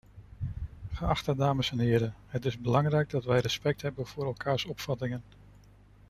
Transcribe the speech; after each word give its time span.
Geachte 0.93 1.35
dames 1.35 1.71
en 1.71 1.79
heren, 1.79 2.15
het 2.27 2.45
is 2.45 2.57
belangrijk 2.59 3.09
dat 3.09 3.23
wij 3.23 3.39
respect 3.39 3.81
hebben 3.81 4.07
voor 4.07 4.25
elkaars 4.25 4.65
opvattingen. 4.65 5.21